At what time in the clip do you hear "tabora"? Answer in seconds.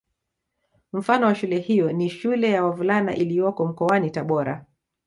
4.11-4.65